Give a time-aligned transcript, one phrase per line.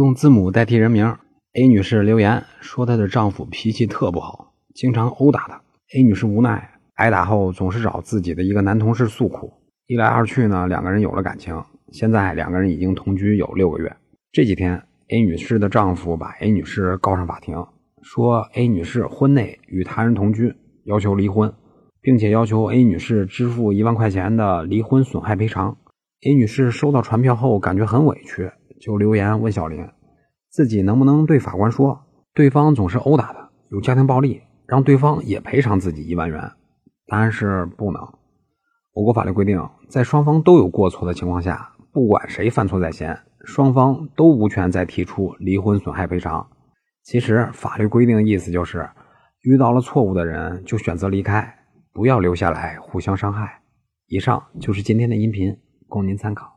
[0.00, 1.14] 用字母代替人名
[1.52, 5.60] ，A 女士留言说她的丈夫脾气特不好，经常殴打她。
[5.94, 9.52] A 女士无奈，挨打后总是找自己的一个男同事诉苦，
[9.88, 11.62] 一来二去呢，两个人有了感情。
[11.92, 13.94] 现在两个人已经同居有六个月。
[14.32, 17.66] 这几天，A 女士的丈夫把 A 女士告上法庭，
[18.00, 20.54] 说 A 女士婚内与他人同居，
[20.84, 21.52] 要求离婚，
[22.00, 25.76] 并且要求 A 女士支付一万块钱的离婚损害赔偿。
[26.26, 28.50] A 女士收到传票后感觉很委屈，
[28.80, 29.86] 就留言问小林，
[30.48, 32.00] 自己能不能对法官说，
[32.34, 36.50] 对方总是殴打他，有家庭暴力，让对方也赔偿自己一万元。
[37.06, 38.00] 答案是不能。
[38.94, 46.48] 我国法律规定，在双方都有过错的情况下，不管谁犯错在先，双方都无权再提出离婚损害赔偿。
[47.04, 48.88] 其实法律规定的意思就是，
[49.42, 51.54] 遇到了错误的人就选择离开，
[51.92, 53.60] 不要留下来互相伤害。
[54.06, 55.56] 以上就是今天的音频。
[55.90, 56.50] 供您参考。